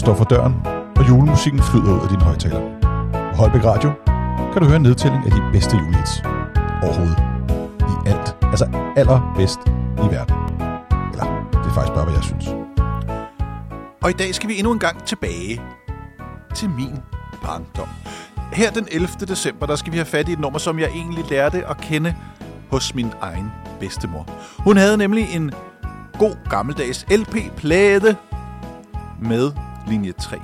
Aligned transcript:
står 0.00 0.14
for 0.14 0.24
døren, 0.24 0.54
og 0.96 1.08
julemusikken 1.08 1.62
flyder 1.62 1.92
ud 1.94 2.00
af 2.00 2.08
din 2.08 2.20
højtaler. 2.20 2.60
På 3.12 3.36
Holbæk 3.36 3.64
Radio 3.64 3.90
kan 4.52 4.62
du 4.62 4.66
høre 4.66 4.76
en 4.76 4.82
nedtælling 4.82 5.24
af 5.26 5.30
de 5.30 5.42
bedste 5.52 5.76
julehits 5.76 6.22
overhovedet. 6.82 7.18
I 7.80 8.08
alt. 8.08 8.36
Altså 8.42 8.66
allerbedst 8.96 9.60
i 10.04 10.06
verden. 10.14 10.34
Eller, 11.12 11.26
det 11.52 11.66
er 11.70 11.74
faktisk 11.74 11.94
bare, 11.94 12.04
hvad 12.04 12.14
jeg 12.14 12.24
synes. 12.24 12.46
Og 14.02 14.10
i 14.10 14.12
dag 14.12 14.34
skal 14.34 14.48
vi 14.48 14.58
endnu 14.58 14.72
en 14.72 14.78
gang 14.78 15.04
tilbage 15.04 15.60
til 16.54 16.70
min 16.70 16.98
barndom. 17.42 17.88
Her 18.52 18.70
den 18.70 18.88
11. 18.90 19.08
december, 19.28 19.66
der 19.66 19.76
skal 19.76 19.92
vi 19.92 19.96
have 19.98 20.06
fat 20.06 20.28
i 20.28 20.32
et 20.32 20.40
nummer, 20.40 20.58
som 20.58 20.78
jeg 20.78 20.88
egentlig 20.88 21.24
lærte 21.30 21.66
at 21.66 21.76
kende 21.76 22.14
hos 22.70 22.94
min 22.94 23.12
egen 23.20 23.52
bedstemor. 23.80 24.26
Hun 24.58 24.76
havde 24.76 24.96
nemlig 24.96 25.36
en 25.36 25.50
god 26.18 26.36
gammeldags 26.50 27.06
LP-plade 27.10 28.16
med 29.22 29.52
linje 29.88 30.12
3. 30.12 30.40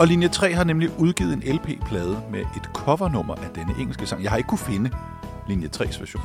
Og 0.00 0.06
linje 0.06 0.28
3 0.28 0.52
har 0.54 0.64
nemlig 0.64 0.90
udgivet 0.98 1.32
en 1.32 1.42
LP-plade 1.54 2.22
med 2.30 2.40
et 2.40 2.70
covernummer 2.74 3.34
af 3.34 3.50
denne 3.54 3.74
engelske 3.78 4.06
sang. 4.06 4.22
Jeg 4.22 4.30
har 4.30 4.36
ikke 4.36 4.48
kunne 4.48 4.58
finde 4.58 4.90
linje 5.48 5.68
3's 5.76 6.00
version. 6.00 6.22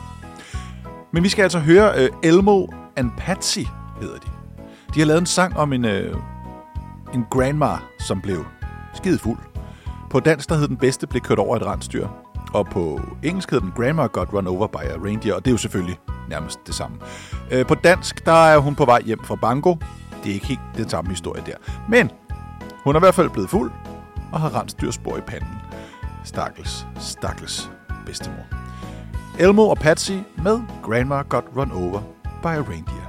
Men 1.12 1.24
vi 1.24 1.30
skal 1.30 1.44
altså 1.44 1.60
høre 1.60 2.04
uh, 2.04 2.18
Elmo 2.24 2.68
and 2.96 3.12
Patsy, 3.18 3.60
hedder 4.02 4.18
de. 4.18 4.30
De 4.94 5.00
har 5.00 5.06
lavet 5.06 5.20
en 5.20 5.26
sang 5.26 5.58
om 5.58 5.74
en, 5.74 5.86
uh, 5.86 5.92
en 7.14 7.26
grandma, 7.30 7.78
som 8.00 8.22
blev 8.22 8.46
skide 8.94 9.20
fuld. 9.20 9.38
På 10.10 10.20
dansk 10.20 10.50
der 10.50 10.56
hed 10.56 10.68
den 10.68 10.78
bedste 10.78 11.08
blev 11.08 11.22
kørt 11.22 11.40
over 11.40 11.56
et 11.56 11.66
rensdyr. 11.66 12.08
Og 12.54 12.66
på 12.66 13.02
engelsk 13.24 13.52
hed 13.52 13.62
den 13.62 13.72
Grandma 13.76 14.08
Got 14.08 14.34
Run 14.34 14.48
Over 14.48 14.68
by 14.68 14.76
a 14.76 15.06
Reindeer, 15.06 15.34
og 15.34 15.46
det 15.46 15.52
er 15.52 15.54
jo 15.54 15.58
selvfølgelig 15.58 16.00
nærmest 16.30 16.60
det 16.68 16.76
samme. 16.76 16.98
Uh, 17.56 17.66
på 17.68 17.76
dansk 17.76 18.26
der 18.26 18.46
er 18.46 18.58
hun 18.58 18.76
på 18.76 18.86
vej 18.86 19.02
hjem 19.02 19.24
fra 19.24 19.36
Bango. 19.36 19.76
Det 20.28 20.34
er 20.34 20.36
ikke 20.36 20.48
helt 20.48 20.78
den 20.78 20.90
samme 20.90 21.10
historie 21.10 21.44
der. 21.46 21.56
Men 21.90 22.12
hun 22.84 22.96
er 22.96 23.00
i 23.00 23.02
hvert 23.02 23.16
fald 23.16 23.30
blevet 23.30 23.50
fuld 23.50 23.72
og 24.32 24.40
har 24.40 24.60
rensdyrspor 24.60 25.18
i 25.18 25.22
panden. 25.22 25.58
Stakkels, 26.24 26.88
stakkels 27.00 27.72
bedstemor. 28.06 28.46
Elmo 29.40 29.70
og 29.70 29.78
Patsy 29.78 30.12
med 30.38 30.62
Grandma 30.84 31.22
Got 31.22 31.44
Run 31.56 31.72
Over 31.72 32.02
by 32.42 32.48
a 32.48 32.64
Reindeer. 32.72 33.08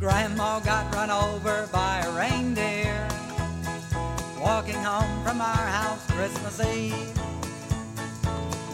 Grandma 0.00 0.58
got 0.70 0.86
run 0.96 1.10
over 1.10 1.66
by 1.72 1.94
a 2.06 2.10
reindeer 2.22 3.08
walking 4.40 4.82
home 4.84 5.24
from 5.24 5.40
our 5.40 5.66
house 5.78 6.02
Christmas 6.16 6.60
Eve. 6.76 7.12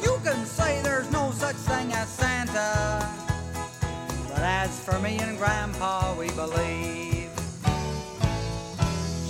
You 0.05 0.15
can 0.25 0.47
say 0.47 0.81
there's 0.83 1.11
no 1.13 1.31
such 1.33 1.57
thing 1.57 1.74
for 4.85 4.99
me 4.99 5.17
and 5.19 5.39
Grandpa, 5.39 6.15
we 6.15 6.29
believe 6.33 7.31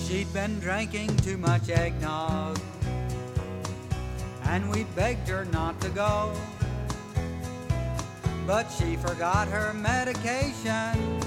she'd 0.05 0.33
been 0.33 0.59
drinking 0.59 1.17
too 1.19 1.39
much 1.39 1.69
eggnog, 1.69 2.59
and 4.47 4.69
we 4.69 4.83
begged 4.97 5.29
her 5.29 5.45
not 5.47 5.81
to 5.81 5.89
go. 5.91 6.35
But 8.49 8.65
she 8.65 8.97
forgot 8.97 9.47
her 9.47 9.73
medication 9.75 11.21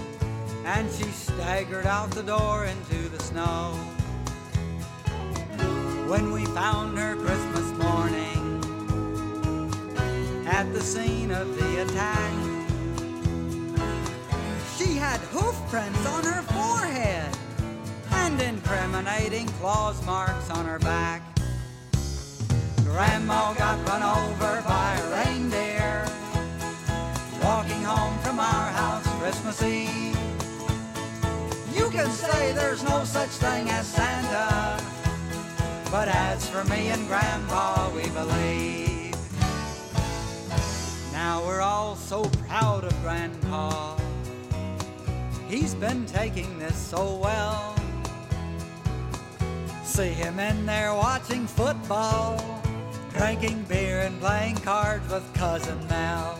and 0.65 0.91
she 0.91 1.05
staggered 1.05 1.85
out 1.85 2.11
the 2.11 2.23
door 2.23 2.65
into 2.65 3.07
the 3.07 3.19
snow. 3.19 3.71
When 6.09 6.33
we 6.33 6.43
found 6.47 6.97
her 6.97 7.15
Christmas 7.15 7.71
morning 7.77 8.61
at 10.45 10.71
the 10.73 10.81
scene 10.81 11.31
of 11.31 11.55
the 11.57 11.83
attack, 11.83 12.56
had 15.71 16.07
on 16.07 16.23
her 16.23 16.41
forehead 16.43 17.37
and 18.11 18.41
incriminating 18.41 19.47
claws 19.59 20.03
marks 20.05 20.49
on 20.49 20.65
her 20.65 20.79
back. 20.79 21.21
Grandma 22.85 23.53
got 23.53 23.77
run 23.87 24.01
over 24.01 24.61
by 24.61 24.95
a 24.95 25.25
reindeer 25.25 26.05
walking 27.43 27.83
home 27.83 28.17
from 28.19 28.39
our 28.39 28.71
house 28.71 29.05
Christmas 29.19 29.61
Eve. 29.61 30.17
You 31.75 31.89
can 31.89 32.09
say 32.11 32.53
there's 32.53 32.83
no 32.83 33.03
such 33.03 33.29
thing 33.29 33.69
as 33.69 33.85
Santa, 33.87 34.81
but 35.91 36.07
as 36.07 36.49
for 36.49 36.63
me 36.63 36.87
and 36.87 37.05
Grandpa, 37.07 37.89
we 37.93 38.09
believe. 38.11 39.15
Now 41.11 41.45
we're 41.45 41.61
all 41.61 41.97
so 41.97 42.23
proud 42.47 42.85
of 42.85 43.01
Grandpa. 43.01 44.06
He's 45.47 45.73
been 45.73 46.05
taking 46.05 46.59
this 46.59 46.75
so 46.75 47.15
well. 47.15 47.73
See 49.83 50.09
him 50.09 50.39
in 50.39 50.65
there 50.65 50.93
watching 50.93 51.47
football, 51.47 52.61
drinking 53.13 53.63
beer 53.63 54.01
and 54.01 54.19
playing 54.19 54.57
cards 54.57 55.09
with 55.09 55.23
Cousin 55.33 55.79
Mel. 55.87 56.37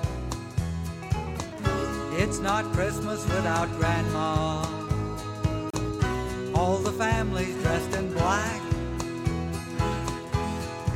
It's 2.20 2.40
not 2.40 2.66
Christmas 2.74 3.24
without 3.24 3.72
Grandma. 3.80 4.66
All 6.54 6.78
the 6.80 6.92
family's 6.92 7.56
dressed 7.62 7.96
in 7.96 8.12
black. 8.14 8.62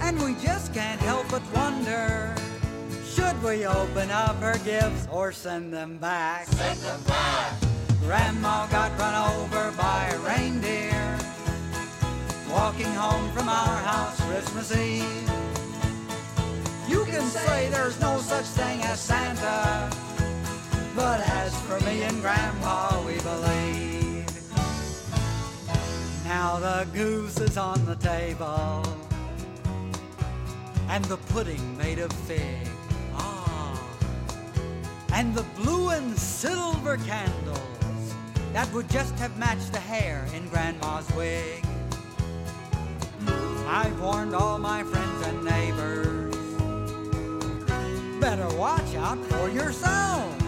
And 0.01 0.22
we 0.22 0.35
just 0.43 0.73
can't 0.73 0.99
help 0.99 1.29
but 1.29 1.43
wonder 1.53 2.35
should 3.05 3.41
we 3.41 3.66
open 3.66 4.11
up 4.11 4.35
her 4.41 4.57
gifts 4.66 5.07
or 5.09 5.31
send 5.31 5.73
them 5.73 5.97
back? 5.97 6.47
Send 6.47 6.79
them 6.79 7.01
back! 7.03 7.71
Grandma 8.03 8.66
got 8.67 8.97
run 8.97 9.16
over 9.38 9.72
by 9.78 10.09
a 10.09 10.19
reindeer 10.19 11.17
walking 12.50 12.91
home 12.95 13.31
from 13.31 13.47
our 13.47 13.78
house 13.78 14.19
Christmas 14.22 14.75
Eve. 14.75 15.31
You 16.90 17.06
can 17.06 17.22
say 17.29 17.69
there's 17.69 18.00
no 18.01 18.17
such 18.17 18.45
thing 18.45 18.81
as 18.81 19.00
Santa, 19.00 19.90
but 20.95 21.22
as 21.22 21.56
for 21.61 21.79
me 21.81 22.01
and 22.01 22.19
Grandpa, 22.22 23.06
we 23.06 23.16
believe. 23.22 24.25
Now 26.25 26.57
the 26.59 26.88
goose 26.94 27.40
is 27.40 27.56
on 27.56 27.85
the 27.85 27.95
table, 27.95 28.84
and 30.90 31.06
the 31.06 31.17
pudding 31.31 31.78
made 31.78 32.00
of 32.00 32.11
fig. 32.11 32.67
Ah, 33.13 33.79
and 35.13 35.35
the 35.35 35.45
blue 35.56 35.90
and 35.90 36.17
silver 36.17 36.97
candles 36.97 37.81
that 38.53 38.72
would 38.73 38.89
just 38.89 39.13
have 39.16 39.38
matched 39.38 39.72
the 39.72 39.79
hair 39.79 40.25
in 40.35 40.47
Grandma's 40.50 41.09
wig. 41.16 41.63
I've 43.67 44.00
warned 44.01 44.35
all 44.35 44.57
my 44.57 44.84
friends 44.84 45.25
and 45.28 45.44
neighbors. 45.45 46.35
Better 48.19 48.47
watch 48.57 48.95
out 48.95 49.17
for 49.25 49.50
yourselves. 49.50 50.44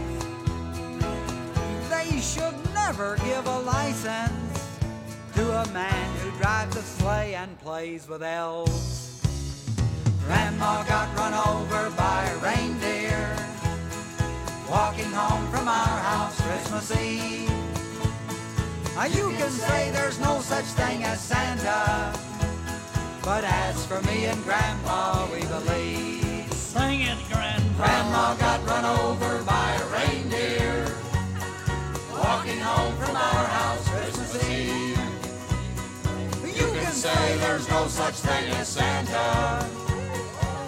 They 1.89 2.19
should 2.19 2.55
never 2.73 3.15
give 3.17 3.47
a 3.47 3.59
license 3.59 4.79
to 5.35 5.61
a 5.61 5.67
man 5.71 6.17
who 6.17 6.31
drives 6.37 6.75
a 6.75 6.81
sleigh 6.81 7.35
and 7.35 7.57
plays 7.59 8.07
with 8.07 8.21
elves. 8.21 9.21
Grandma 10.25 10.83
got 10.83 11.15
run 11.17 11.33
over 11.33 11.89
by 11.95 12.25
a 12.25 12.37
reindeer 12.37 13.35
walking 14.69 15.11
home 15.11 15.47
from 15.51 15.67
our 15.67 15.99
house 15.99 16.39
Christmas 16.41 16.91
Eve. 16.97 17.62
Now 18.95 19.05
you 19.05 19.31
can 19.31 19.49
say 19.49 19.89
there's 19.89 20.19
no 20.19 20.39
such 20.39 20.65
thing 20.65 21.03
as 21.03 21.19
Santa, 21.19 22.13
but 23.23 23.43
as 23.43 23.83
for 23.87 23.99
me 24.03 24.25
and 24.25 24.41
Grandpa, 24.43 25.27
we 25.33 25.41
believe. 25.41 26.53
Sing 26.53 27.01
it, 27.01 27.17
Grandpa. 27.27 27.83
Grandma 27.83 28.35
got 28.35 28.63
run 28.67 28.85
over 28.85 29.43
by 29.43 29.71
a 29.73 29.85
reindeer 29.97 30.95
walking 32.11 32.59
home 32.59 32.95
from 32.97 33.15
our 33.15 33.45
house 33.45 33.89
Christmas 33.89 34.49
Eve. 34.49 34.99
You 36.55 36.67
can 36.79 36.91
say 36.91 37.37
there's 37.37 37.67
no 37.69 37.87
such 37.87 38.15
thing 38.15 38.51
as 38.51 38.67
Santa, 38.67 39.67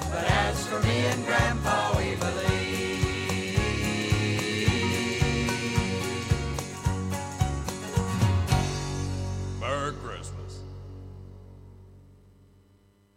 but 0.09 0.25
as 0.25 0.65
for 0.65 0.79
me 0.79 1.05
and 1.05 1.23
Grandpa, 1.27 1.84